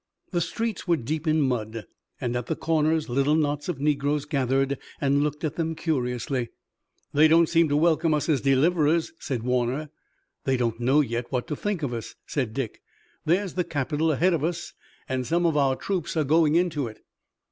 The 0.31 0.41
streets 0.41 0.87
were 0.87 0.97
deep 0.97 1.27
in 1.27 1.41
mud, 1.41 1.85
and 2.19 2.35
at 2.35 2.47
the 2.47 2.55
corners 2.55 3.07
little 3.07 3.35
knots 3.35 3.69
of 3.69 3.79
negroes 3.79 4.25
gathered 4.25 4.79
and 4.99 5.21
looked 5.21 5.43
at 5.43 5.57
them 5.57 5.75
curiously. 5.75 6.49
"They 7.13 7.27
don't 7.27 7.47
seem 7.47 7.69
to 7.69 7.77
welcome 7.77 8.11
us 8.15 8.27
as 8.27 8.41
deliverers," 8.41 9.13
said 9.19 9.43
Warner. 9.43 9.91
"They 10.43 10.57
don't 10.57 10.81
yet 10.81 10.81
know 10.81 11.11
what 11.29 11.45
to 11.49 11.55
think 11.55 11.83
of 11.83 11.93
us," 11.93 12.15
said 12.25 12.51
Dick. 12.51 12.81
"There's 13.25 13.53
the 13.53 13.63
Capitol 13.63 14.11
ahead 14.11 14.33
of 14.33 14.43
us, 14.43 14.73
and 15.07 15.27
some 15.27 15.45
of 15.45 15.55
our 15.55 15.75
troops 15.75 16.17
are 16.17 16.23
going 16.23 16.55
into 16.55 16.87
it." 16.87 17.01